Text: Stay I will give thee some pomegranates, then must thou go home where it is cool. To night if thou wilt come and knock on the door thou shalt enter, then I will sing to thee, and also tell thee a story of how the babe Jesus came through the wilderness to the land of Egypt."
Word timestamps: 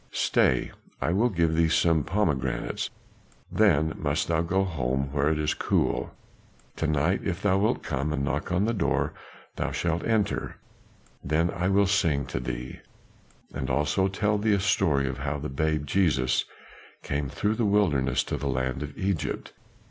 Stay 0.13 0.71
I 0.99 1.11
will 1.11 1.29
give 1.29 1.53
thee 1.53 1.69
some 1.69 2.03
pomegranates, 2.03 2.89
then 3.51 3.93
must 3.99 4.27
thou 4.27 4.41
go 4.41 4.63
home 4.63 5.11
where 5.13 5.29
it 5.29 5.37
is 5.37 5.53
cool. 5.53 6.11
To 6.77 6.87
night 6.87 7.21
if 7.23 7.43
thou 7.43 7.59
wilt 7.59 7.83
come 7.83 8.11
and 8.11 8.25
knock 8.25 8.51
on 8.51 8.65
the 8.65 8.73
door 8.73 9.13
thou 9.57 9.69
shalt 9.71 10.03
enter, 10.03 10.57
then 11.23 11.51
I 11.51 11.69
will 11.69 11.85
sing 11.85 12.25
to 12.33 12.39
thee, 12.39 12.79
and 13.53 13.69
also 13.69 14.07
tell 14.07 14.39
thee 14.39 14.53
a 14.53 14.59
story 14.59 15.07
of 15.07 15.19
how 15.19 15.37
the 15.37 15.49
babe 15.49 15.85
Jesus 15.85 16.45
came 17.03 17.29
through 17.29 17.53
the 17.57 17.63
wilderness 17.65 18.23
to 18.23 18.37
the 18.37 18.49
land 18.49 18.81
of 18.81 18.97
Egypt." 18.97 19.53